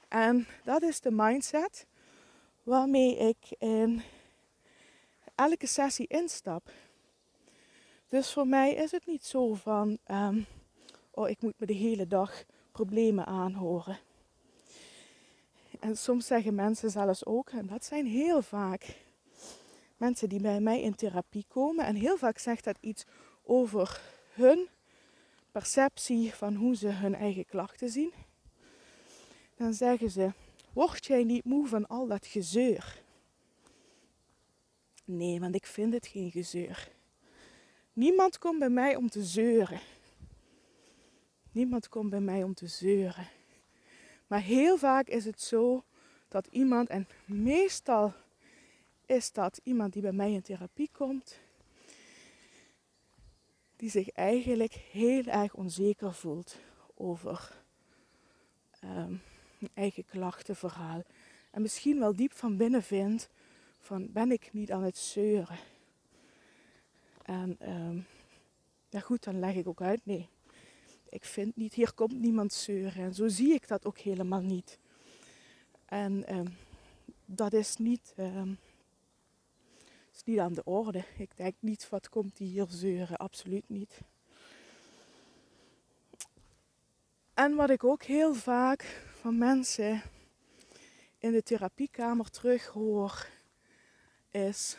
En 0.08 0.48
dat 0.64 0.82
is 0.82 1.00
de 1.00 1.12
mindset 1.12 1.86
waarmee 2.64 3.18
ik 3.18 3.38
in 3.58 4.02
elke 5.36 5.68
sessie 5.68 6.08
instap. 6.08 6.72
Dus 8.08 8.34
voor 8.34 8.48
mij 8.48 8.74
is 8.74 8.92
het 8.92 9.06
niet 9.06 9.26
zo 9.26 9.54
van, 9.54 9.98
um, 10.08 10.46
oh 11.12 11.30
ik 11.30 11.42
moet 11.42 11.60
me 11.60 11.66
de 11.66 11.74
hele 11.74 12.08
dag 12.08 12.44
problemen 12.72 13.26
aanhoren. 13.26 14.00
En 15.80 15.98
soms 15.98 16.26
zeggen 16.28 16.56
mensen 16.56 16.90
zelfs 16.90 17.26
ook, 17.26 17.50
en 17.50 17.68
dat 17.68 17.86
zijn 17.86 18.06
heel 18.06 18.42
vaak 18.42 18.96
mensen 19.98 20.30
die 20.30 20.42
bij 20.42 20.60
mij 20.60 20.82
in 20.82 20.96
therapie 20.96 21.46
komen, 21.48 21.86
en 21.86 21.96
heel 21.96 22.18
vaak 22.18 22.38
zegt 22.38 22.64
dat 22.64 22.78
iets 22.80 23.06
over 23.50 24.02
hun 24.34 24.68
perceptie 25.52 26.34
van 26.34 26.56
hoe 26.56 26.76
ze 26.76 26.88
hun 26.88 27.16
eigen 27.16 27.46
klachten 27.46 27.90
zien. 27.90 28.12
Dan 29.56 29.74
zeggen 29.74 30.10
ze, 30.10 30.32
word 30.74 31.06
jij 31.06 31.24
niet 31.24 31.44
moe 31.44 31.68
van 31.68 31.88
al 31.88 32.08
dat 32.08 32.26
gezeur? 32.26 33.02
Nee, 35.06 35.40
want 35.40 35.56
ik 35.56 35.66
vind 35.66 35.94
het 35.94 36.08
geen 36.08 36.32
gezeur. 36.32 36.92
Niemand 37.94 38.38
komt 38.38 38.60
bij 38.60 38.70
mij 38.70 38.96
om 38.96 39.10
te 39.10 39.24
zeuren. 39.24 39.80
Niemand 41.52 41.90
komt 41.90 42.10
bij 42.10 42.22
mij 42.22 42.44
om 42.44 42.54
te 42.54 42.68
zeuren. 42.68 43.28
Maar 44.28 44.42
heel 44.42 44.78
vaak 44.78 45.08
is 45.08 45.26
het 45.26 45.42
zo 45.42 45.84
dat 46.28 46.48
iemand, 46.48 46.90
en 46.90 47.08
meestal 47.26 48.14
is 49.06 49.32
dat 49.32 49.60
iemand 49.64 49.94
die 49.94 50.02
bij 50.02 50.12
mij 50.12 50.32
in 50.32 50.42
therapie 50.42 50.90
komt, 50.92 51.40
die 53.80 53.90
zich 53.90 54.10
eigenlijk 54.10 54.74
heel 54.74 55.24
erg 55.24 55.54
onzeker 55.54 56.14
voelt 56.14 56.58
over 56.96 57.64
um, 58.84 59.22
eigen 59.74 60.06
klachtenverhaal. 60.06 61.04
En 61.52 61.62
misschien 61.62 62.00
wel 62.00 62.16
diep 62.16 62.34
van 62.34 62.58
binnen 62.58 62.84
vindt 62.84 63.30
van 63.78 64.12
ben 64.12 64.32
ik 64.32 64.54
niet 64.54 64.72
aan 64.72 64.84
het 64.84 64.98
zeuren. 64.98 65.58
En 67.24 67.58
um, 67.70 68.06
ja 68.90 69.00
goed, 69.00 69.24
dan 69.24 69.40
leg 69.40 69.56
ik 69.56 69.68
ook 69.68 69.82
uit, 69.82 70.06
nee, 70.06 70.30
ik 71.10 71.26
vind 71.26 71.56
niet, 71.56 71.74
hier 71.74 71.94
komt 71.94 72.20
niemand 72.20 72.54
zeuren. 72.54 73.04
En 73.04 73.14
zo 73.14 73.28
zie 73.28 73.54
ik 73.54 73.68
dat 73.68 73.86
ook 73.86 73.98
helemaal 73.98 74.42
niet. 74.42 74.80
En 75.86 76.36
um, 76.38 76.56
dat 77.26 77.54
is 77.54 77.76
niet, 77.76 78.14
is 80.20 80.26
niet 80.26 80.40
aan 80.40 80.54
de 80.54 80.64
orde. 80.64 81.04
Ik 81.18 81.38
denk 81.38 81.56
niet, 81.60 81.90
wat 81.90 82.10
komt 82.10 82.38
die 82.38 82.48
hier 82.48 82.68
zeuren? 82.70 83.18
Absoluut 83.18 83.70
niet. 83.70 84.02
En 87.34 87.56
wat 87.56 87.70
ik 87.70 87.84
ook 87.84 88.04
heel 88.04 88.34
vaak 88.34 89.04
van 89.22 89.38
mensen 89.38 90.02
in 91.18 91.32
de 91.32 91.44
therapiekamer 91.44 92.30
terug 92.30 92.66
hoor, 92.66 93.28
is: 94.32 94.78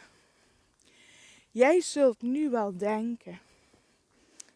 Jij 1.51 1.81
zult 1.81 2.23
nu 2.23 2.51
wel 2.51 2.77
denken. 2.77 3.33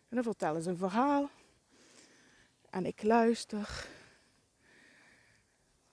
En 0.09 0.21
dan 0.21 0.23
vertellen 0.23 0.63
ze 0.63 0.71
een 0.71 0.77
verhaal. 0.77 1.31
En 2.71 2.87
ik 2.87 3.03
luister. 3.03 3.89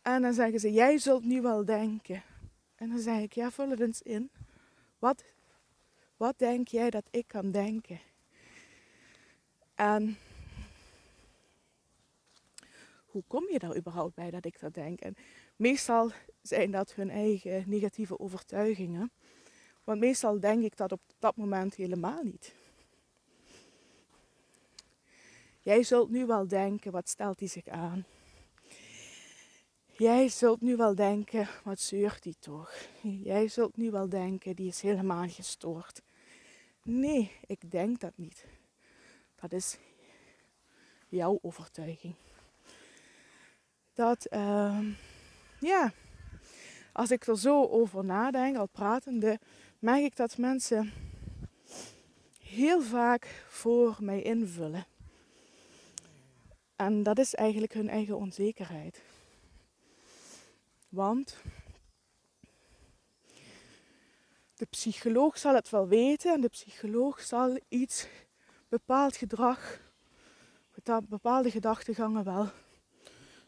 En 0.01 0.21
dan 0.21 0.33
zeggen 0.33 0.60
ze, 0.60 0.71
jij 0.71 0.98
zult 0.98 1.24
nu 1.24 1.41
wel 1.41 1.65
denken. 1.65 2.24
En 2.75 2.89
dan 2.89 3.00
zeg 3.00 3.21
ik, 3.21 3.33
ja, 3.33 3.51
vul 3.51 3.69
het 3.69 3.79
eens 3.79 4.01
in. 4.01 4.31
Wat, 5.01 5.24
wat 6.17 6.38
denk 6.38 6.67
jij 6.67 6.89
dat 6.89 7.08
ik 7.12 7.27
kan 7.27 7.51
denken? 7.51 8.00
En 9.75 10.17
hoe 13.05 13.24
kom 13.27 13.50
je 13.51 13.60
daar 13.60 13.77
überhaupt 13.77 14.15
bij 14.15 14.31
dat 14.31 14.46
ik 14.46 14.60
dat 14.60 14.74
denk? 14.74 15.00
En 15.00 15.15
meestal 15.55 16.12
zijn 16.41 16.72
dat 16.72 16.93
hun 16.93 17.10
eigen 17.10 17.63
negatieve 17.67 18.20
overtuigingen. 18.20 19.12
Want 19.84 20.00
meestal 20.00 20.39
denk 20.39 20.63
ik 20.63 20.77
dat 20.77 20.91
op 20.91 21.01
dat 21.20 21.36
moment 21.36 21.75
helemaal 21.75 22.24
niet. 22.24 22.53
Jij 25.62 25.84
zult 25.84 26.10
nu 26.10 26.25
wel 26.25 26.48
denken, 26.48 26.91
wat 26.91 27.10
stelt 27.10 27.39
hij 27.39 27.48
zich 27.48 27.67
aan? 27.67 28.05
Jij 30.01 30.29
zult 30.29 30.62
nu 30.62 30.75
wel 30.75 30.96
denken, 30.96 31.48
wat 31.63 31.79
zeurt 31.79 32.24
hij 32.24 32.34
toch? 32.39 32.74
Jij 33.01 33.48
zult 33.48 33.77
nu 33.77 33.91
wel 33.91 34.10
denken, 34.10 34.55
die 34.55 34.67
is 34.67 34.81
helemaal 34.81 35.29
gestoord. 35.29 36.01
Nee, 36.84 37.31
ik 37.46 37.72
denk 37.72 38.00
dat 38.00 38.12
niet. 38.15 38.46
Dat 39.36 39.51
is 39.53 39.77
jouw 41.08 41.39
overtuiging. 41.41 42.15
Dat, 43.93 44.27
uh, 44.34 44.79
ja, 45.60 45.93
als 46.91 47.12
ik 47.12 47.27
er 47.27 47.38
zo 47.38 47.67
over 47.67 48.05
nadenk, 48.05 48.58
al 48.58 48.67
pratende, 48.67 49.39
merk 49.79 50.03
ik 50.03 50.15
dat 50.15 50.38
mensen 50.38 50.93
heel 52.39 52.81
vaak 52.81 53.46
voor 53.48 53.98
mij 54.00 54.22
invullen. 54.22 54.86
En 56.75 57.03
dat 57.03 57.20
is 57.20 57.36
eigenlijk 57.36 57.74
hun 57.74 57.89
eigen 57.89 58.17
onzekerheid. 58.17 59.01
Want 60.91 61.38
de 64.53 64.65
psycholoog 64.65 65.38
zal 65.38 65.55
het 65.55 65.69
wel 65.69 65.88
weten 65.88 66.33
en 66.33 66.41
de 66.41 66.50
psycholoog 66.50 67.21
zal 67.21 67.60
iets, 67.67 68.07
bepaald 68.69 69.15
gedrag, 69.15 69.79
bepaalde 71.03 71.51
gedachtegangen 71.51 72.24
wel 72.24 72.50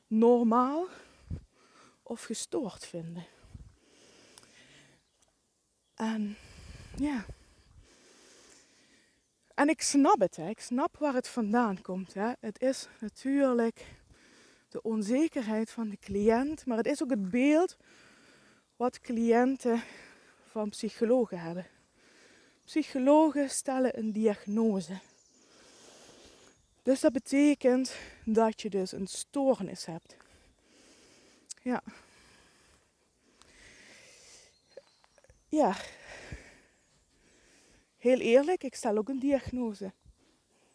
normaal 0.08 0.88
of 2.04 2.24
gestoord 2.24 2.86
vinden. 2.86 3.26
En 5.94 6.38
ja. 6.96 7.26
En 9.54 9.70
ik 9.70 9.82
snap 9.82 10.20
het, 10.20 10.38
ik 10.38 10.60
snap 10.60 10.98
waar 10.98 11.14
het 11.14 11.28
vandaan 11.28 11.82
komt. 11.82 12.14
Hè. 12.14 12.32
Het 12.40 12.62
is 12.62 12.88
natuurlijk 13.00 13.86
de 14.74 14.82
onzekerheid 14.82 15.72
van 15.72 15.90
de 15.90 15.98
cliënt, 15.98 16.66
maar 16.66 16.78
het 16.78 16.86
is 16.86 17.04
ook 17.04 17.10
het 17.10 17.30
beeld 17.30 17.78
wat 18.76 19.00
cliënten 19.00 19.82
van 20.50 20.70
psychologen 20.70 21.40
hebben. 21.40 21.68
Psychologen 22.66 23.50
stellen 23.50 23.98
een 23.98 24.12
diagnose. 24.12 25.00
Dus 26.84 27.00
dat 27.00 27.12
betekent 27.12 27.96
dat 28.26 28.62
je 28.62 28.70
dus 28.70 28.92
een 28.92 29.08
stoornis 29.08 29.86
hebt. 29.86 30.16
Ja. 31.62 31.84
Ja. 35.50 35.76
Heel 37.98 38.20
eerlijk, 38.20 38.64
ik 38.64 38.76
stel 38.76 38.98
ook 38.98 39.10
een 39.10 39.20
diagnose. 39.20 39.94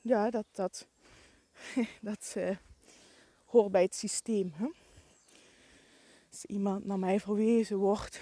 Ja, 0.00 0.30
dat, 0.30 0.46
dat, 0.52 0.86
dat 2.00 2.34
uh, 2.36 2.56
hoort 3.48 3.72
bij 3.72 3.82
het 3.82 3.94
systeem. 3.94 4.52
Hè? 4.54 4.66
Als 6.30 6.44
iemand 6.44 6.84
naar 6.84 6.98
mij 6.98 7.20
verwezen 7.20 7.76
wordt, 7.76 8.20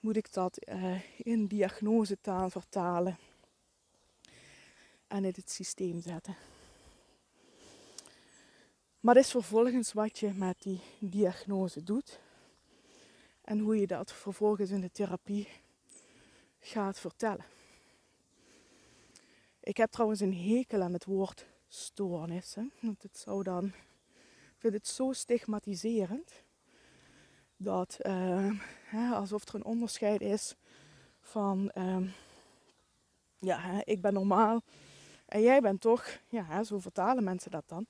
moet 0.00 0.16
ik 0.16 0.32
dat 0.32 0.68
uh, 0.68 1.00
in 1.18 1.46
diagnosetaal 1.46 2.50
vertalen 2.50 3.18
en 5.06 5.24
in 5.24 5.32
het 5.36 5.50
systeem 5.50 6.00
zetten. 6.00 6.36
Maar 9.00 9.14
dat 9.14 9.24
is 9.24 9.30
vervolgens 9.30 9.92
wat 9.92 10.18
je 10.18 10.32
met 10.32 10.62
die 10.62 10.80
diagnose 10.98 11.82
doet 11.82 12.20
en 13.44 13.58
hoe 13.58 13.80
je 13.80 13.86
dat 13.86 14.12
vervolgens 14.12 14.70
in 14.70 14.80
de 14.80 14.90
therapie 14.90 15.48
gaat 16.60 16.98
vertellen. 16.98 17.44
Ik 19.60 19.76
heb 19.76 19.90
trouwens 19.90 20.20
een 20.20 20.36
hekel 20.36 20.82
aan 20.82 20.92
het 20.92 21.04
woord 21.04 21.46
stoornis. 21.74 22.54
Hè? 22.54 22.62
Want 22.80 23.02
het 23.02 23.18
zou 23.18 23.42
dan, 23.42 23.64
ik 23.64 24.58
vind 24.58 24.72
het 24.72 24.88
zo 24.88 25.12
stigmatiserend 25.12 26.32
dat 27.56 27.98
uh, 28.02 28.50
hè, 28.84 29.14
alsof 29.14 29.48
er 29.48 29.54
een 29.54 29.64
onderscheid 29.64 30.20
is 30.20 30.56
van 31.20 31.70
uh, 31.74 32.08
ja, 33.38 33.60
hè, 33.60 33.80
ik 33.84 34.00
ben 34.00 34.12
normaal 34.12 34.62
en 35.26 35.42
jij 35.42 35.60
bent 35.60 35.80
toch, 35.80 36.18
ja, 36.28 36.44
hè, 36.44 36.64
zo 36.64 36.78
vertalen 36.78 37.24
mensen 37.24 37.50
dat 37.50 37.64
dan, 37.66 37.86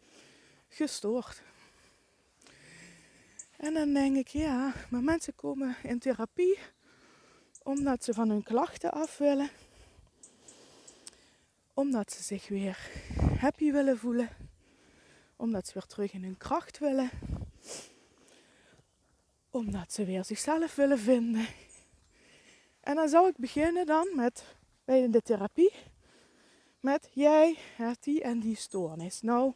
gestoord. 0.69 1.43
En 3.57 3.75
dan 3.75 3.93
denk 3.93 4.17
ik, 4.17 4.29
ja, 4.29 4.73
maar 4.91 5.03
mensen 5.03 5.35
komen 5.35 5.77
in 5.83 5.99
therapie 5.99 6.59
omdat 7.63 8.05
ze 8.05 8.15
van 8.15 8.29
hun 8.29 8.43
klachten 8.43 8.93
af 8.93 9.19
willen. 9.19 9.51
Omdat 11.75 12.13
ze 12.13 12.23
zich 12.23 12.49
weer 12.49 12.79
happy 13.39 13.73
willen 13.73 13.99
voelen. 13.99 14.29
Omdat 15.37 15.67
ze 15.67 15.73
weer 15.73 15.87
terug 15.87 16.13
in 16.13 16.23
hun 16.23 16.37
kracht 16.37 16.79
willen. 16.79 17.11
Omdat 19.51 19.93
ze 19.93 20.05
weer 20.05 20.25
zichzelf 20.25 20.75
willen 20.75 20.99
vinden. 20.99 21.47
En 22.81 22.95
dan 22.95 23.09
zou 23.09 23.29
ik 23.29 23.37
beginnen 23.37 23.87
dan 23.87 24.09
met 24.15 24.45
bij 24.85 25.11
de 25.11 25.23
therapie. 25.23 25.73
Met 26.81 27.09
jij 27.13 27.57
hebt 27.77 28.05
die 28.05 28.23
en 28.23 28.41
die 28.41 28.57
stoornis. 28.57 29.21
Nou, 29.21 29.53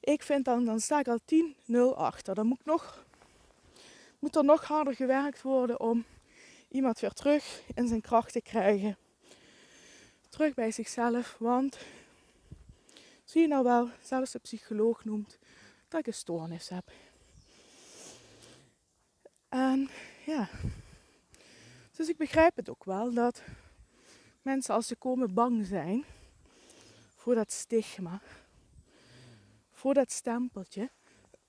ik 0.00 0.22
vind 0.22 0.44
dan, 0.44 0.64
dan 0.64 0.80
sta 0.80 0.98
ik 0.98 1.08
al 1.08 1.18
10-0 1.66 1.96
achter. 1.96 2.34
Dan 2.34 2.46
moet, 2.46 2.64
nog, 2.64 3.04
moet 4.18 4.36
er 4.36 4.44
nog 4.44 4.64
harder 4.64 4.94
gewerkt 4.94 5.42
worden 5.42 5.80
om 5.80 6.04
iemand 6.68 7.00
weer 7.00 7.12
terug 7.12 7.62
in 7.74 7.88
zijn 7.88 8.00
kracht 8.00 8.32
te 8.32 8.42
krijgen. 8.42 8.96
Terug 10.34 10.54
bij 10.54 10.70
zichzelf, 10.70 11.36
want 11.38 11.78
zie 13.24 13.40
je 13.40 13.48
nou 13.48 13.64
wel, 13.64 13.90
zelfs 14.02 14.30
de 14.30 14.38
psycholoog 14.38 15.04
noemt 15.04 15.38
dat 15.88 16.00
ik 16.00 16.06
een 16.06 16.14
stoornis 16.14 16.68
heb. 16.68 16.92
En 19.48 19.90
ja, 20.26 20.48
dus 21.96 22.08
ik 22.08 22.16
begrijp 22.16 22.56
het 22.56 22.70
ook 22.70 22.84
wel 22.84 23.12
dat 23.12 23.42
mensen 24.42 24.74
als 24.74 24.86
ze 24.86 24.96
komen 24.96 25.34
bang 25.34 25.66
zijn 25.66 26.04
voor 27.16 27.34
dat 27.34 27.52
stigma, 27.52 28.20
voor 29.70 29.94
dat 29.94 30.12
stempeltje. 30.12 30.90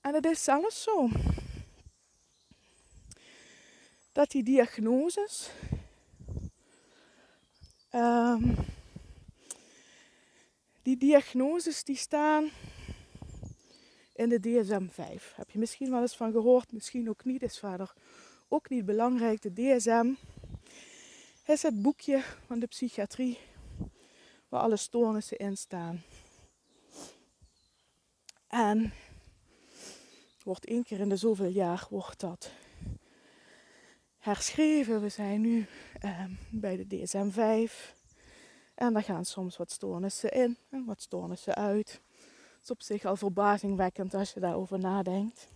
en 0.00 0.14
het 0.14 0.24
is 0.24 0.44
zelfs 0.44 0.82
zo 0.82 1.08
dat 4.12 4.30
die 4.30 4.42
diagnoses 4.42 5.50
um, 7.96 8.54
die 10.82 10.96
diagnoses 10.96 11.84
die 11.84 11.96
staan 11.96 12.50
in 14.14 14.28
de 14.28 14.40
DSM-5. 14.40 15.34
Heb 15.34 15.50
je 15.50 15.58
misschien 15.58 15.90
wel 15.90 16.00
eens 16.00 16.16
van 16.16 16.32
gehoord, 16.32 16.72
misschien 16.72 17.08
ook 17.08 17.24
niet, 17.24 17.42
is 17.42 17.58
verder 17.58 17.94
ook 18.48 18.68
niet 18.68 18.84
belangrijk. 18.84 19.42
De 19.42 19.52
DSM 19.52 20.12
is 21.46 21.62
het 21.62 21.82
boekje 21.82 22.22
van 22.46 22.58
de 22.58 22.66
psychiatrie 22.66 23.38
waar 24.48 24.60
alle 24.60 24.76
stoornissen 24.76 25.38
in 25.38 25.56
staan. 25.56 26.02
En 28.46 28.92
wordt 30.42 30.66
één 30.66 30.84
keer 30.84 31.00
in 31.00 31.08
de 31.08 31.16
zoveel 31.16 31.50
jaar 31.50 31.86
wordt 31.90 32.20
dat 32.20 32.50
herschreven. 34.26 35.00
We 35.00 35.08
zijn 35.08 35.40
nu 35.40 35.66
ehm, 36.00 36.30
bij 36.50 36.76
de 36.76 36.86
DSM-5. 36.86 37.94
En 38.74 38.92
daar 38.92 39.02
gaan 39.02 39.24
soms 39.24 39.56
wat 39.56 39.70
stoornissen 39.70 40.30
in 40.30 40.56
en 40.70 40.84
wat 40.84 41.02
stoornissen 41.02 41.54
uit. 41.54 42.00
Het 42.54 42.62
is 42.62 42.70
op 42.70 42.82
zich 42.82 43.04
al 43.04 43.16
verbazingwekkend 43.16 44.14
als 44.14 44.32
je 44.32 44.40
daarover 44.40 44.78
nadenkt. 44.78 45.48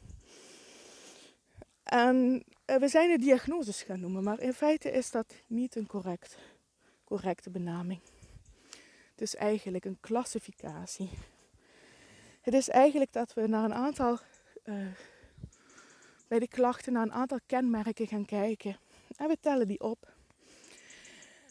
En 1.83 2.44
eh, 2.64 2.76
we 2.76 2.88
zijn 2.88 3.11
de 3.11 3.18
diagnoses 3.18 3.83
gaan 3.83 4.00
noemen, 4.00 4.22
maar 4.22 4.40
in 4.40 4.52
feite 4.52 4.90
is 4.90 5.11
dat 5.11 5.35
niet 5.46 5.76
een 5.76 5.87
correct, 5.87 6.38
correcte 7.04 7.50
benaming. 7.50 8.00
Het 9.11 9.20
is 9.20 9.37
eigenlijk 9.37 9.85
een 9.85 9.98
klassificatie. 10.00 11.11
Het 12.40 12.54
is 12.54 12.68
eigenlijk 12.68 13.12
dat 13.12 13.35
we 13.35 13.46
naar 13.46 13.64
een 13.64 13.74
aantal 13.74 14.18
uh, 14.64 14.87
bij 16.30 16.38
de 16.38 16.48
klachten 16.48 16.92
naar 16.92 17.02
een 17.02 17.12
aantal 17.12 17.38
kenmerken 17.46 18.06
gaan 18.06 18.24
kijken. 18.24 18.76
En 19.16 19.28
we 19.28 19.36
tellen 19.40 19.68
die 19.68 19.80
op. 19.80 20.12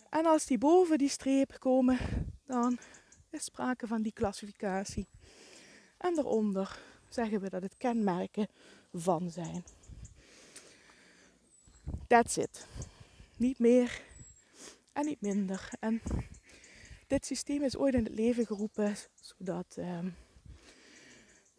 En 0.10 0.26
als 0.26 0.46
die 0.46 0.58
boven 0.58 0.98
die 0.98 1.10
streep 1.10 1.56
komen, 1.60 1.98
dan 2.46 2.78
is 3.30 3.44
sprake 3.44 3.88
van 3.88 4.02
die 4.02 4.14
klassificatie. 4.14 5.08
En 5.98 6.16
daaronder 6.16 6.80
zeggen 7.10 7.42
we 7.42 7.50
dat 7.50 7.62
het 7.62 7.78
kenmerken 7.78 8.48
van 8.94 9.32
zijn. 9.32 9.64
That's 12.08 12.38
it. 12.38 12.68
Niet 13.38 13.60
meer 13.60 14.02
en 14.94 15.06
niet 15.06 15.22
minder. 15.22 15.70
En 15.80 16.02
dit 17.08 17.26
systeem 17.26 17.62
is 17.62 17.78
ooit 17.78 17.94
in 17.94 18.04
het 18.04 18.14
leven 18.14 18.46
geroepen 18.46 18.96
zodat 19.22 19.76
um, 19.78 20.16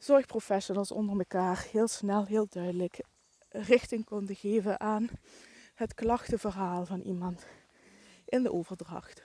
zorgprofessionals 0.00 0.92
onder 0.92 1.18
elkaar 1.18 1.66
heel 1.70 1.88
snel, 1.88 2.26
heel 2.26 2.46
duidelijk 2.48 3.00
richting 3.48 4.04
konden 4.04 4.36
geven 4.36 4.80
aan 4.80 5.08
het 5.74 5.94
klachtenverhaal 5.94 6.86
van 6.86 7.00
iemand 7.00 7.46
in 8.24 8.42
de 8.42 8.52
overdracht. 8.52 9.22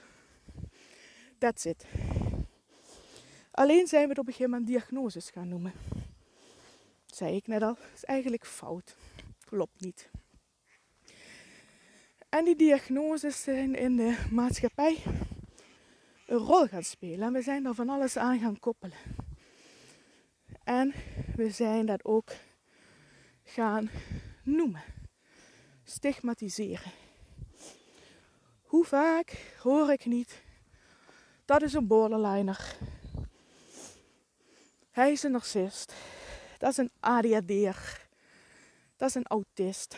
That's 1.38 1.66
it. 1.66 1.86
Alleen 3.52 3.88
zijn 3.88 4.04
we 4.04 4.10
het 4.10 4.20
op 4.20 4.28
een 4.28 4.34
gegeven 4.34 4.52
moment 4.52 4.70
diagnoses 4.70 5.30
gaan 5.30 5.48
noemen. 5.48 5.74
Dat 7.06 7.18
zei 7.18 7.36
ik 7.36 7.48
net 7.48 7.62
al, 7.62 7.74
dat 7.74 7.92
is 7.96 8.04
eigenlijk 8.04 8.46
fout. 8.46 8.96
Klopt 9.46 9.82
niet. 9.82 10.10
En 12.30 12.46
die 12.46 12.56
diagnoses 12.56 13.44
zijn 13.44 13.76
in 13.76 13.96
de 13.96 14.18
maatschappij 14.32 15.04
een 16.26 16.38
rol 16.38 16.68
gaan 16.68 16.84
spelen. 16.84 17.28
En 17.28 17.34
we 17.34 17.42
zijn 17.42 17.64
daar 17.64 17.74
van 17.74 17.90
alles 17.90 18.18
aan 18.18 18.40
gaan 18.40 18.60
koppelen. 18.60 19.25
En 20.66 20.94
we 21.36 21.50
zijn 21.50 21.86
dat 21.86 22.06
ook 22.06 22.32
gaan 23.44 23.90
noemen. 24.44 24.84
Stigmatiseren. 25.84 26.92
Hoe 28.64 28.86
vaak 28.86 29.54
hoor 29.62 29.92
ik 29.92 30.06
niet, 30.06 30.44
dat 31.46 31.62
is 31.62 31.74
een 31.74 31.88
borderliner. 31.88 32.78
Hij 34.92 35.12
is 35.12 35.24
een 35.24 35.32
narcist. 35.32 35.94
Dat 36.58 36.72
is 36.72 36.78
een 36.78 36.92
ADHD'er. 37.00 38.08
Dat 38.96 39.10
is 39.10 39.16
een 39.16 39.28
autist. 39.28 39.98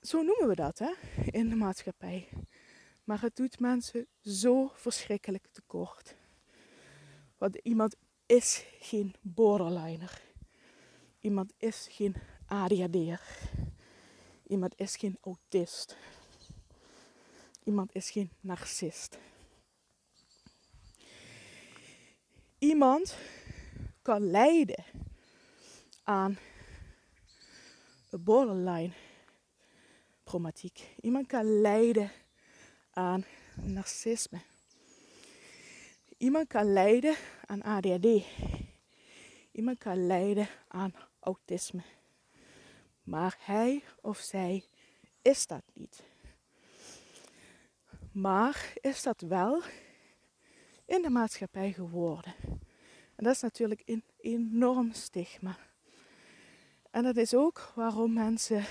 Zo 0.00 0.22
noemen 0.22 0.48
we 0.48 0.54
dat 0.54 0.78
hè, 0.78 0.92
in 1.30 1.48
de 1.48 1.56
maatschappij. 1.56 2.28
Maar 3.04 3.20
het 3.20 3.36
doet 3.36 3.58
mensen 3.58 4.06
zo 4.22 4.70
verschrikkelijk 4.74 5.46
tekort. 5.52 6.14
Want 7.42 7.56
iemand 7.56 7.96
is 8.26 8.64
geen 8.80 9.14
borderliner. 9.20 10.22
Iemand 11.20 11.52
is 11.58 11.86
geen 11.90 12.14
ADHD'er. 12.46 13.20
Iemand 14.46 14.74
is 14.76 14.96
geen 14.96 15.18
autist. 15.20 15.96
Iemand 17.64 17.94
is 17.94 18.10
geen 18.10 18.30
narcist. 18.40 19.18
Iemand 22.58 23.16
kan 24.02 24.30
lijden 24.30 24.84
aan 26.02 26.38
een 28.10 28.22
borderline 28.22 28.92
problematiek. 30.24 30.94
Iemand 31.00 31.26
kan 31.26 31.60
lijden 31.60 32.12
aan 32.90 33.24
narcisme. 33.54 34.40
Iemand 36.22 36.46
kan 36.46 36.72
lijden 36.72 37.14
aan 37.46 37.62
ADHD. 37.62 38.24
Iemand 39.52 39.78
kan 39.78 40.06
lijden 40.06 40.48
aan 40.68 40.94
autisme. 41.20 41.82
Maar 43.02 43.36
hij 43.40 43.82
of 44.00 44.18
zij 44.18 44.64
is 45.22 45.46
dat 45.46 45.62
niet. 45.72 46.02
Maar 48.12 48.72
is 48.80 49.02
dat 49.02 49.20
wel 49.20 49.62
in 50.84 51.02
de 51.02 51.10
maatschappij 51.10 51.72
geworden. 51.72 52.34
En 53.14 53.24
dat 53.24 53.34
is 53.34 53.40
natuurlijk 53.40 53.82
een 53.84 54.04
enorm 54.20 54.92
stigma. 54.92 55.56
En 56.90 57.02
dat 57.02 57.16
is 57.16 57.34
ook 57.34 57.72
waarom 57.74 58.12
mensen 58.12 58.64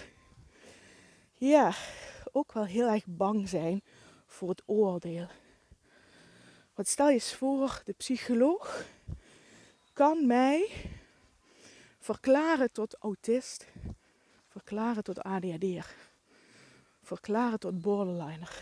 ja, 1.38 1.74
ook 2.32 2.52
wel 2.54 2.66
heel 2.66 2.88
erg 2.88 3.06
bang 3.06 3.50
zijn 3.50 3.84
voor 4.26 4.50
het 4.50 4.64
oordeel. 4.66 5.28
Stel 6.88 7.08
je 7.08 7.14
eens 7.14 7.34
voor, 7.34 7.82
de 7.86 7.94
psycholoog 7.94 8.86
kan 9.94 10.28
mij 10.28 10.70
verklaren 12.00 12.72
tot 12.72 12.96
autist, 13.00 13.68
verklaren 14.48 15.04
tot 15.04 15.20
ADHD'er, 15.20 15.96
verklaren 17.02 17.60
tot 17.60 17.82
borderliner, 17.82 18.62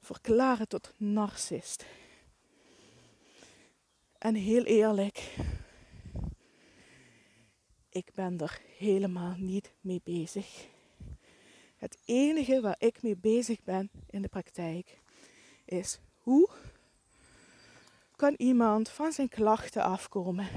verklaren 0.00 0.68
tot 0.68 0.94
narcist. 0.96 1.84
En 4.18 4.34
heel 4.34 4.64
eerlijk, 4.64 5.34
ik 7.88 8.10
ben 8.14 8.38
er 8.38 8.60
helemaal 8.78 9.34
niet 9.36 9.72
mee 9.80 10.00
bezig. 10.04 10.66
Het 11.76 11.98
enige 12.04 12.60
waar 12.60 12.76
ik 12.78 13.02
mee 13.02 13.16
bezig 13.16 13.62
ben 13.62 13.90
in 14.06 14.22
de 14.22 14.28
praktijk 14.28 14.98
is 15.64 15.98
hoe 16.18 16.50
kan 18.20 18.34
iemand 18.36 18.88
van 18.88 19.12
zijn 19.12 19.28
klachten 19.28 19.82
afkomen? 19.82 20.48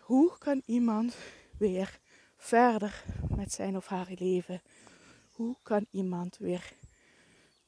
Hoe 0.00 0.38
kan 0.38 0.62
iemand 0.66 1.16
weer 1.58 1.98
verder 2.36 3.04
met 3.28 3.52
zijn 3.52 3.76
of 3.76 3.86
haar 3.86 4.08
leven? 4.14 4.62
Hoe 5.32 5.56
kan 5.62 5.86
iemand 5.90 6.36
weer 6.36 6.72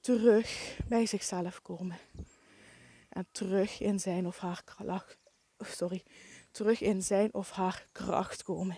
terug 0.00 0.78
bij 0.88 1.06
zichzelf 1.06 1.62
komen? 1.62 1.98
En 3.08 3.26
terug 3.32 3.80
in 3.80 4.00
zijn 4.00 4.26
of 4.26 4.38
haar 4.38 4.62
kracht, 4.64 5.18
sorry, 5.58 6.02
terug 6.50 6.80
in 6.80 7.02
zijn 7.02 7.34
of 7.34 7.50
haar 7.50 7.86
kracht 7.92 8.42
komen. 8.42 8.76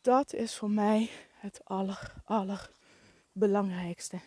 Dat 0.00 0.32
is 0.32 0.56
voor 0.56 0.70
mij 0.70 1.10
het 1.32 1.60
aller, 1.64 2.12
aller 2.24 2.70
belangrijkste. 3.32 4.20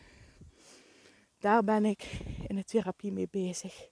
Daar 1.43 1.63
ben 1.63 1.85
ik 1.85 2.03
in 2.47 2.55
de 2.55 2.63
therapie 2.63 3.11
mee 3.11 3.27
bezig. 3.31 3.89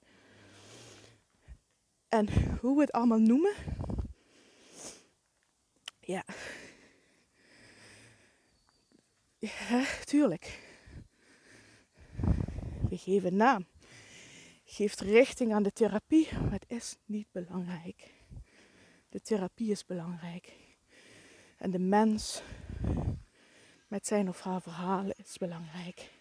En 2.09 2.57
hoe 2.59 2.75
we 2.75 2.81
het 2.81 2.91
allemaal 2.91 3.19
noemen. 3.19 3.53
Ja. 5.99 6.25
Ja, 9.37 9.85
tuurlijk. 10.03 10.59
We 12.89 12.97
geven 12.97 13.35
naam. 13.35 13.65
Geeft 14.63 14.99
richting 14.99 15.53
aan 15.53 15.63
de 15.63 15.73
therapie, 15.73 16.27
maar 16.33 16.51
het 16.51 16.65
is 16.67 16.97
niet 17.05 17.31
belangrijk. 17.31 18.13
De 19.09 19.21
therapie 19.21 19.71
is 19.71 19.85
belangrijk. 19.85 20.53
En 21.57 21.71
de 21.71 21.79
mens 21.79 22.41
met 23.87 24.07
zijn 24.07 24.29
of 24.29 24.41
haar 24.41 24.61
verhalen 24.61 25.15
is 25.15 25.37
belangrijk. 25.37 26.19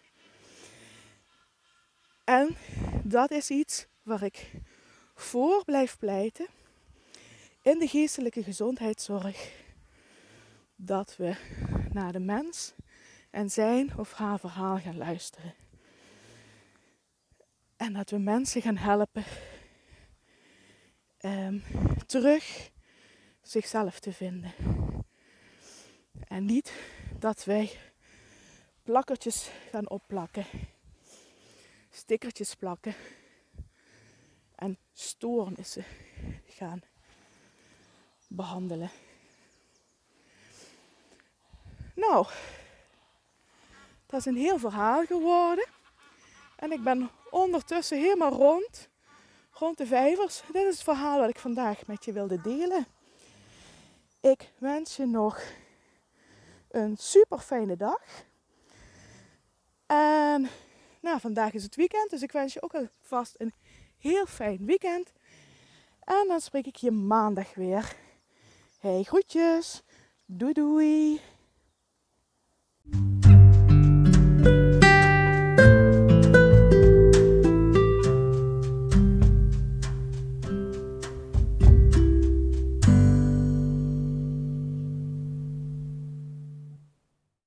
En 2.23 2.55
dat 3.03 3.31
is 3.31 3.49
iets 3.49 3.87
waar 4.03 4.23
ik 4.23 4.51
voor 5.13 5.63
blijf 5.65 5.97
pleiten 5.97 6.47
in 7.61 7.79
de 7.79 7.87
geestelijke 7.87 8.43
gezondheidszorg. 8.43 9.51
Dat 10.75 11.15
we 11.17 11.35
naar 11.91 12.11
de 12.11 12.19
mens 12.19 12.73
en 13.29 13.49
zijn 13.49 13.97
of 13.97 14.13
haar 14.13 14.39
verhaal 14.39 14.77
gaan 14.77 14.97
luisteren. 14.97 15.53
En 17.77 17.93
dat 17.93 18.09
we 18.09 18.17
mensen 18.17 18.61
gaan 18.61 18.77
helpen 18.77 19.23
um, 21.25 21.63
terug 22.05 22.71
zichzelf 23.41 23.99
te 23.99 24.13
vinden. 24.13 24.53
En 26.27 26.45
niet 26.45 26.73
dat 27.19 27.43
wij 27.43 27.71
plakkertjes 28.83 29.49
gaan 29.71 29.89
opplakken, 29.89 30.45
stickertjes 31.91 32.55
plakken 32.55 32.95
en 34.55 34.77
stoornissen 34.93 35.85
gaan 36.45 36.81
behandelen. 38.27 38.91
Nou, 41.95 42.27
dat 44.05 44.19
is 44.19 44.25
een 44.25 44.37
heel 44.37 44.59
verhaal 44.59 45.05
geworden. 45.05 45.67
En 46.55 46.71
ik 46.71 46.83
ben 46.83 47.09
ondertussen 47.29 47.97
helemaal 47.97 48.31
rond, 48.31 48.89
rond 49.51 49.77
de 49.77 49.85
vijvers. 49.85 50.41
Dit 50.51 50.65
is 50.65 50.73
het 50.73 50.83
verhaal 50.83 51.19
wat 51.19 51.29
ik 51.29 51.39
vandaag 51.39 51.87
met 51.87 52.05
je 52.05 52.11
wilde 52.11 52.41
delen. 52.41 52.85
Ik 54.19 54.51
wens 54.57 54.95
je 54.95 55.05
nog 55.05 55.41
een 56.67 56.97
super 56.97 57.39
fijne 57.39 57.75
dag. 57.75 58.01
En 59.85 60.49
nou, 61.01 61.19
vandaag 61.19 61.53
is 61.53 61.63
het 61.63 61.75
weekend, 61.75 62.09
dus 62.09 62.21
ik 62.21 62.31
wens 62.31 62.53
je 62.53 62.61
ook 62.61 62.73
alvast 62.75 63.35
een 63.37 63.53
heel 63.97 64.25
fijn 64.25 64.65
weekend. 64.65 65.11
En 66.03 66.25
dan 66.27 66.41
spreek 66.41 66.65
ik 66.65 66.75
je 66.75 66.91
maandag 66.91 67.53
weer. 67.53 67.95
Hey, 68.79 69.03
groetjes. 69.03 69.83
Doei 70.25 70.53
doei. 70.53 71.21